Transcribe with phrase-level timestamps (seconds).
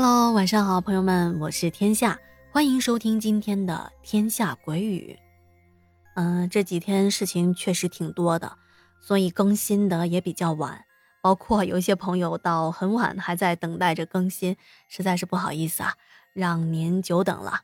[0.00, 2.20] Hello，晚上好，朋友们，我是天下，
[2.52, 5.18] 欢迎收听今天的《天下鬼语》。
[6.14, 8.58] 嗯，这几天事情确实挺多的，
[9.00, 10.84] 所以更新的也比较晚，
[11.20, 14.56] 包括有一些朋友到很晚还在等待着更新，
[14.86, 15.96] 实在是不好意思啊，
[16.32, 17.62] 让您久等了。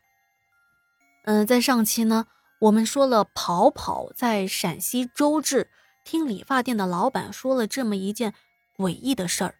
[1.23, 2.25] 嗯，在上期呢，
[2.59, 5.69] 我们说了跑跑在陕西周至
[6.03, 8.33] 听理发店的老板说了这么一件
[8.75, 9.55] 诡异的事儿，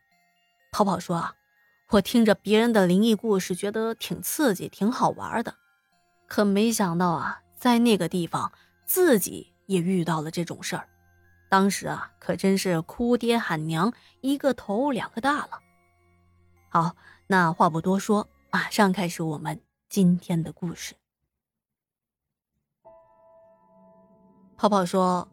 [0.74, 1.36] 跑跑说啊。
[1.92, 5.56] 我听着别人的灵异故事，觉得挺刺激、挺好玩的，
[6.28, 8.52] 可没想到啊，在那个地方
[8.86, 10.90] 自己也遇到了这种事儿。
[11.48, 15.60] 当时啊，可真是哭爹喊娘，一个头两个大了。
[16.70, 16.96] 好，
[17.28, 20.96] 那话不多说，马上开始我们今天的故事。
[24.58, 25.30] 泡泡说，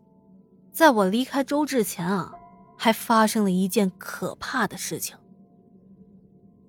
[0.71, 2.35] 在我离开周志前啊，
[2.77, 5.17] 还发生了一件可怕的事情。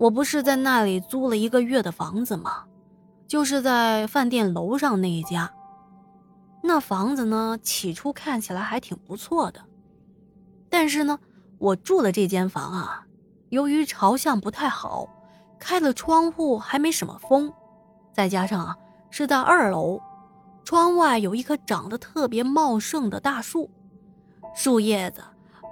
[0.04, 2.66] 我不是在那里租了一个月的房子吗？
[3.26, 5.54] 就是在饭店楼上那一家。
[6.62, 9.62] 那房子呢，起初看起来还挺不错的，
[10.70, 11.18] 但是呢，
[11.58, 13.06] 我住的这间房啊，
[13.48, 15.08] 由于朝向不太好，
[15.58, 17.54] 开了窗户还没什么风，
[18.12, 18.76] 再加上啊
[19.10, 20.02] 是在二楼，
[20.66, 23.72] 窗外有一棵长得特别茂盛的大树，
[24.54, 25.24] 树叶子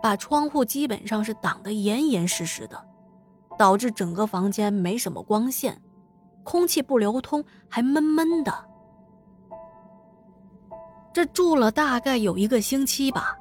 [0.01, 2.87] 把窗户基本上是挡得严严实实的。
[3.57, 5.79] 导致整个房间没什么光线，
[6.43, 8.53] 空气不流通，还闷闷的。
[11.13, 13.37] 这住了大概有一个星期吧，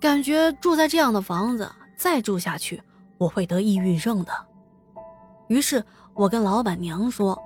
[0.00, 2.82] 感觉住在这样的房子再住下去，
[3.18, 4.32] 我会得抑郁症的。
[5.48, 7.40] 于是我跟老板娘说：“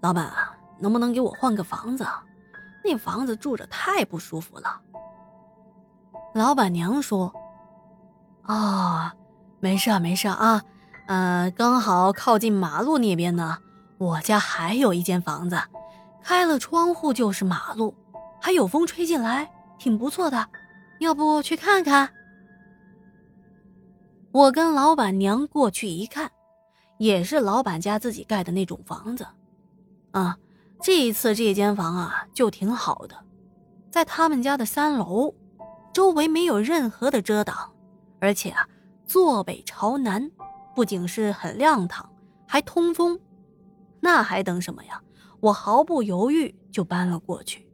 [0.00, 2.06] 老板啊，能不能给我换个房子？
[2.84, 4.80] 那房子住着太不舒服了。”
[6.32, 7.32] 老板娘说
[8.42, 9.14] ：“啊，
[9.60, 10.62] 没事没事啊。”
[11.06, 13.58] 呃，刚好靠近马路那边呢。
[13.98, 15.56] 我家还有一间房子，
[16.22, 17.94] 开了窗户就是马路，
[18.40, 20.48] 还有风吹进来，挺不错的。
[20.98, 22.10] 要不去看看？
[24.32, 26.30] 我跟老板娘过去一看，
[26.98, 29.26] 也是老板家自己盖的那种房子。
[30.10, 30.36] 啊，
[30.82, 33.14] 这一次这间房啊就挺好的，
[33.90, 35.32] 在他们家的三楼，
[35.92, 37.72] 周围没有任何的遮挡，
[38.20, 38.66] 而且啊，
[39.06, 40.30] 坐北朝南。
[40.74, 42.10] 不仅是很亮堂，
[42.46, 43.18] 还通风，
[44.00, 45.00] 那还等什么呀？
[45.40, 47.68] 我毫不犹豫就搬了过去。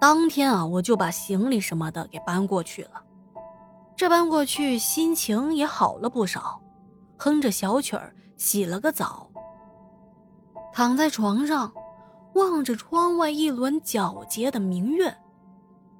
[0.00, 3.04] 当天啊，我就把行李什么的给搬过去了。
[3.94, 6.62] 这搬过去，心情也好了不少，
[7.18, 9.30] 哼着小曲儿，洗了个澡，
[10.72, 11.70] 躺在床上，
[12.34, 15.14] 望着窗外一轮皎洁的明月，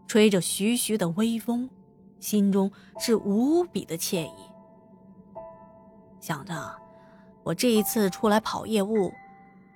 [0.06, 1.68] 吹着徐徐的微风。
[2.20, 4.32] 心中是无比的惬意，
[6.20, 6.54] 想着
[7.42, 9.12] 我这一次出来跑业务，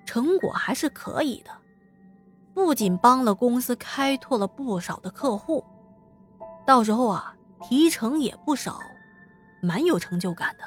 [0.05, 1.51] 成果还是可以的，
[2.53, 5.65] 不仅帮了公司开拓了不少的客户，
[6.65, 8.79] 到时候啊提成也不少，
[9.61, 10.63] 蛮有成就感的。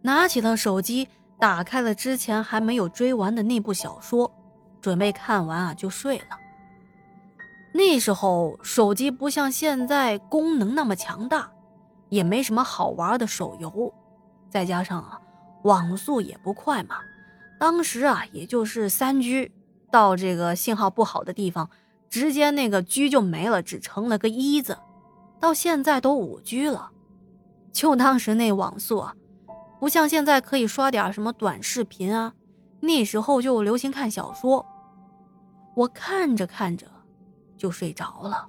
[0.00, 1.08] 拿起了手机，
[1.38, 4.30] 打开了之前还没有追完的那部小说，
[4.80, 6.43] 准备看完啊就睡了。
[7.76, 11.50] 那时候手机不像现在功能那么强大，
[12.08, 13.92] 也没什么好玩的手游，
[14.48, 15.20] 再加上啊
[15.64, 16.98] 网速也不快嘛。
[17.58, 19.50] 当时啊也就是三 G，
[19.90, 21.68] 到这个信号不好的地方，
[22.08, 24.78] 直接那个 G 就没了，只成了个一字。
[25.40, 26.92] 到现在都五 G 了，
[27.72, 29.16] 就当时那网速啊，
[29.80, 32.34] 不像现在可以刷点什么短视频啊，
[32.78, 34.64] 那时候就流行看小说。
[35.74, 36.86] 我看着看着。
[37.56, 38.48] 就睡着了。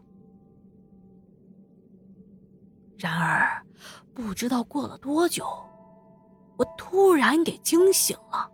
[2.97, 3.61] 然而，
[4.13, 5.45] 不知道过了多久，
[6.57, 8.49] 我突然给惊醒了。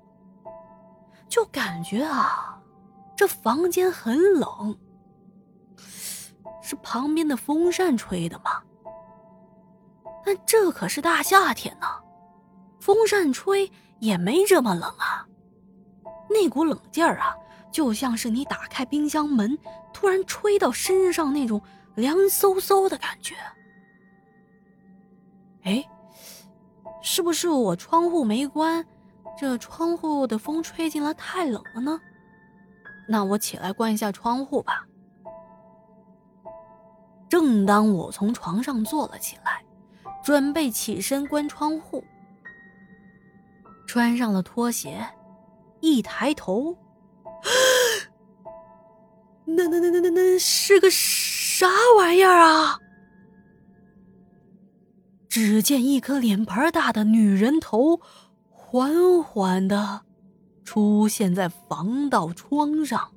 [1.29, 2.61] 就感觉啊，
[3.15, 4.77] 这房间很冷，
[6.61, 8.61] 是旁边的风扇吹的吗？
[10.25, 11.87] 但这可是大夏天呢，
[12.79, 15.25] 风扇吹也没这么冷啊。
[16.29, 17.35] 那股冷劲儿啊！
[17.71, 19.57] 就像是你打开冰箱门，
[19.93, 21.61] 突然吹到身上那种
[21.95, 23.35] 凉飕飕的感觉。
[25.63, 25.83] 哎，
[27.01, 28.85] 是不是我窗户没关，
[29.37, 31.99] 这窗户的风吹进来太冷了呢？
[33.07, 34.85] 那我起来关一下窗户吧。
[37.29, 39.63] 正当我从床上坐了起来，
[40.23, 42.03] 准备起身关窗户，
[43.87, 45.05] 穿上了拖鞋，
[45.79, 46.75] 一抬头。
[49.55, 51.67] 那那那那那那是个啥
[51.97, 52.79] 玩意儿啊？
[55.29, 58.01] 只见一颗脸盘大的女人头，
[58.49, 60.01] 缓缓的
[60.63, 63.11] 出现在防盗窗上，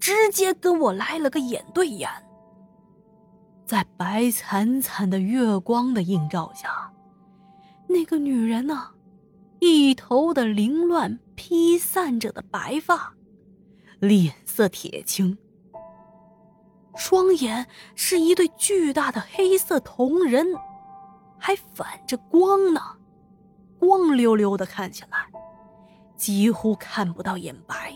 [0.00, 2.10] 直接跟我来了个眼对眼。
[3.64, 6.92] 在白惨惨的月光的映照下，
[7.88, 8.90] 那个女人呢，
[9.60, 13.14] 一头的凌乱披散着的白发，
[14.08, 15.36] 脸色铁青。
[16.96, 17.66] 双眼
[17.96, 20.46] 是一对巨大的黑色瞳仁，
[21.38, 22.80] 还反着光呢，
[23.78, 25.26] 光溜溜的，看起来
[26.16, 27.92] 几乎看不到眼白。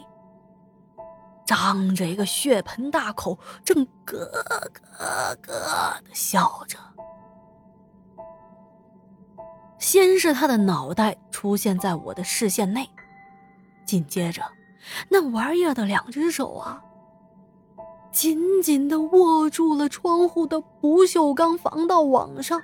[1.47, 6.79] 张着一个血盆大口，正咯咯咯的笑着。
[9.79, 12.91] 先是他的脑袋出现在我的视线内，
[13.87, 14.43] 紧接着，
[15.09, 16.83] 那玩意儿的两只手啊。
[18.11, 22.61] 紧紧的握住了窗户的不锈钢防盗网上，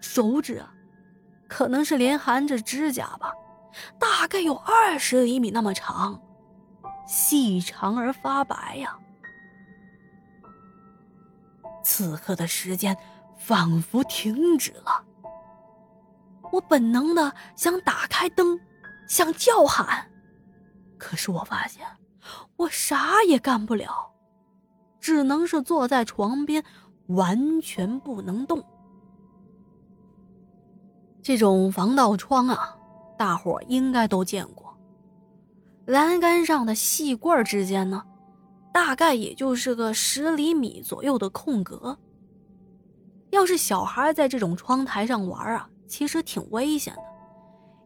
[0.00, 0.74] 手指啊，
[1.48, 3.32] 可能是连含着指甲吧，
[3.98, 6.20] 大概有二十厘米那么长，
[7.06, 8.98] 细长而发白呀。
[11.82, 12.94] 此刻的时间
[13.38, 15.04] 仿佛停止了，
[16.50, 18.58] 我本能的想打开灯，
[19.08, 20.10] 想叫喊，
[20.98, 21.86] 可是我发现。
[22.56, 24.12] 我啥也干不了，
[24.98, 26.64] 只能是坐在床边，
[27.08, 28.64] 完全不能动。
[31.22, 32.76] 这种防盗窗啊，
[33.18, 34.74] 大伙应该都见过。
[35.86, 38.02] 栏杆上的细棍之间呢，
[38.72, 41.98] 大概也就是个十厘米左右的空格。
[43.30, 47.02] 要是小孩在这种窗台上玩啊，其实挺危险的，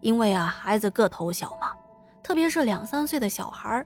[0.01, 1.73] 因为啊，孩子个头小嘛，
[2.29, 3.83] 特别是两三岁的小孩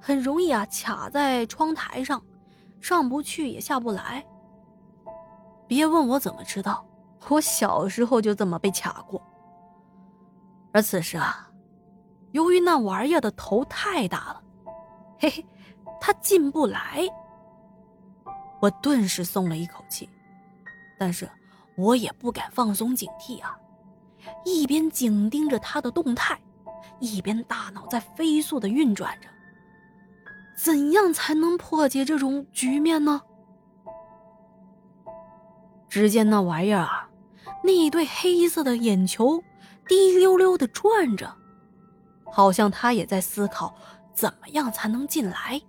[0.00, 2.18] 很容易啊，卡在窗台上，
[2.80, 4.24] 上不去也下不来。
[5.68, 6.82] 别问我怎么知道，
[7.28, 9.20] 我小时候就这么被卡过。
[10.72, 11.46] 而此时啊，
[12.32, 14.42] 由于那玩意儿的头太大了，
[15.18, 15.46] 嘿嘿，
[16.00, 17.06] 它进不来。
[18.58, 20.08] 我顿时松了一口气，
[20.98, 21.28] 但是
[21.76, 23.54] 我也不敢放松警惕啊，
[24.46, 26.40] 一边紧盯着它的动态，
[27.04, 29.28] 一边大脑在飞速的运转着。
[30.56, 33.20] 怎样才能破解这种局面呢？
[35.88, 37.08] 只见那玩意儿啊，
[37.62, 39.42] 那一对黑色的眼球
[39.86, 41.32] 滴溜溜的转着，
[42.32, 43.74] 好像他也在思考
[44.12, 45.60] 怎么样才能进来。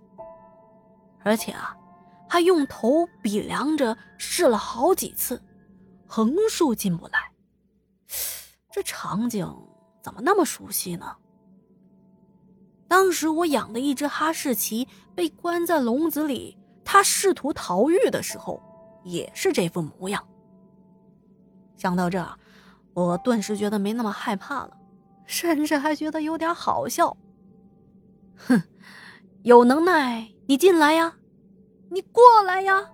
[1.24, 1.76] 而且啊，
[2.28, 5.42] 还用头比量着试了好几次，
[6.06, 7.18] 横竖进不来。
[8.70, 9.52] 这场景
[10.02, 11.16] 怎么那么熟悉呢？
[12.88, 18.62] 当时我养的一只哈士奇被关在笼子里，它试图逃狱的时候，
[19.04, 20.24] 也是这副模样。
[21.76, 22.26] 想到这，
[22.94, 24.70] 我顿时觉得没那么害怕了，
[25.26, 27.16] 甚至还觉得有点好笑。
[28.36, 28.62] 哼，
[29.42, 31.14] 有能耐你进来呀，
[31.90, 32.88] 你过来呀！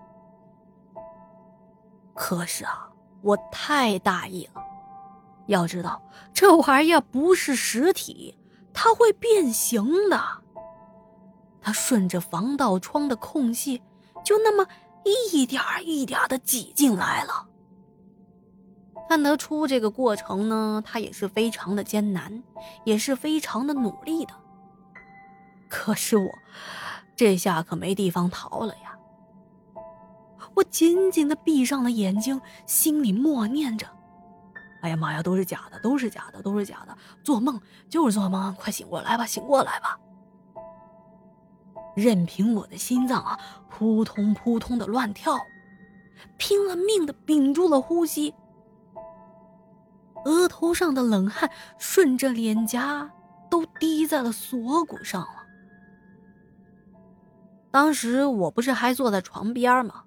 [2.15, 2.89] 可是啊，
[3.23, 4.63] 我太大意了。
[5.47, 6.01] 要知道，
[6.33, 8.39] 这玩意儿不是实体。
[8.73, 10.21] 它会变形的。
[11.61, 13.81] 它顺着防盗窗的空隙，
[14.25, 14.67] 就那么
[15.05, 17.47] 一点一点的挤进来了。
[19.09, 22.43] 看得出这个过程呢，它也是非常的艰难，
[22.85, 24.33] 也是非常的努力的。
[25.69, 26.31] 可是我
[27.15, 28.99] 这下可没地方逃了呀！
[30.55, 33.87] 我紧紧的闭上了眼睛，心里默念着。
[34.83, 39.99] 哎呀妈呀，都是假的，都是假的，都是假的，做梦就是做梦，快醒过来吧，醒过来吧！
[41.95, 43.39] 任凭我的心脏啊
[43.71, 45.39] 扑通扑通的乱跳，
[46.37, 48.35] 拼了命的屏住了呼吸，
[50.25, 53.09] 额头上的冷汗顺着脸颊
[53.51, 55.47] 都滴在了锁骨上了。
[57.71, 60.03] 当时我不是还坐在床边吗？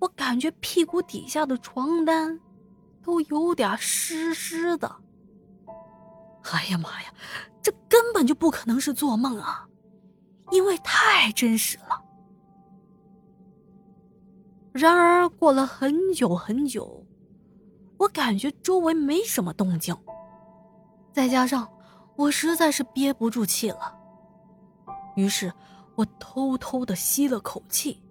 [0.00, 2.38] 我感觉屁股底下的床单。
[3.06, 4.96] 都有点湿湿的。
[6.50, 7.14] 哎呀妈呀，
[7.62, 9.64] 这根本就不可能是做梦啊，
[10.50, 12.02] 因为太真实了。
[14.72, 17.06] 然而过了很久很久，
[17.96, 19.96] 我感觉周围没什么动静，
[21.12, 21.68] 再加上
[22.16, 23.96] 我实在是憋不住气了，
[25.14, 25.52] 于是
[25.94, 28.02] 我偷偷的吸了口气，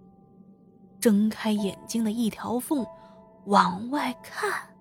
[0.98, 2.84] 睁开眼睛的一条缝
[3.44, 4.74] 往外看。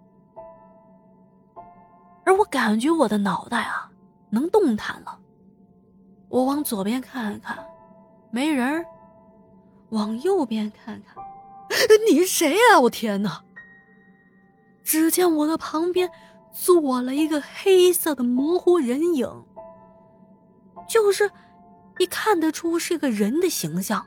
[2.25, 3.89] 而我感觉我的脑袋啊，
[4.29, 5.19] 能动弹了。
[6.27, 7.57] 我往左边看看，
[8.31, 8.83] 没人
[9.89, 11.23] 往右边看看，
[12.09, 12.79] 你是谁呀？
[12.81, 13.43] 我天哪！
[14.83, 16.09] 只见我的旁边
[16.51, 19.45] 坐了一个黑色的模糊人影，
[20.87, 21.29] 就是
[21.99, 24.05] 一看得出是个人的形象，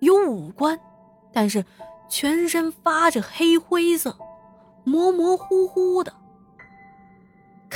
[0.00, 0.78] 有五官，
[1.32, 1.64] 但是
[2.08, 4.18] 全身发着黑灰色，
[4.84, 6.12] 模模糊糊的，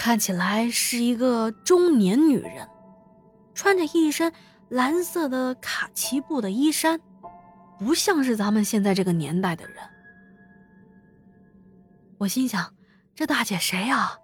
[0.03, 2.69] 看起来是一个中年女人，
[3.55, 4.33] 穿着一身
[4.69, 7.01] 蓝色的卡其布的衣衫，
[7.79, 9.77] 不像是咱们现在这个年代的人。
[12.19, 12.75] 我心想，
[13.15, 14.19] 这大姐谁呀？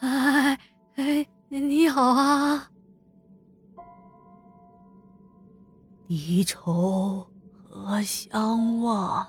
[0.00, 0.60] 哎
[0.96, 2.70] 哎，你好啊！
[6.08, 7.26] 离愁
[7.70, 9.26] 何相忘？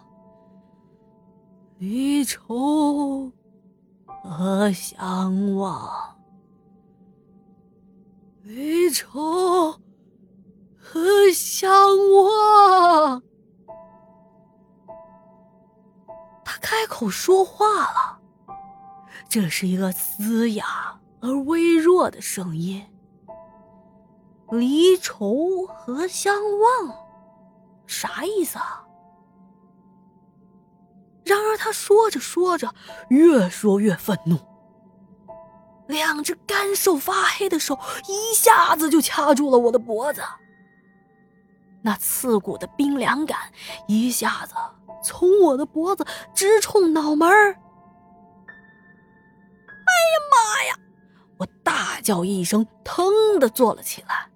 [1.77, 3.31] 离愁
[4.29, 6.17] 何相望？
[8.43, 9.79] 离愁
[10.77, 11.71] 何相
[12.13, 13.21] 望？
[16.43, 16.55] 他？
[16.61, 18.19] 开口说话了，
[19.29, 22.83] 这是一个嘶哑而微弱的声音。
[24.51, 26.95] 离愁何相望？
[27.85, 28.84] 啥意思啊？
[31.25, 32.73] 然而他说着说着，
[33.09, 34.37] 越说越愤怒，
[35.87, 37.77] 两只干瘦发黑的手
[38.07, 40.21] 一下子就掐住了我的脖子，
[41.81, 43.39] 那刺骨的冰凉感
[43.87, 44.53] 一下子。
[45.03, 46.03] 从我的脖子
[46.33, 47.29] 直冲脑门！
[47.29, 47.57] 哎呀
[50.31, 50.75] 妈呀！
[51.37, 53.05] 我大叫一声，腾
[53.39, 54.27] 的坐了起来。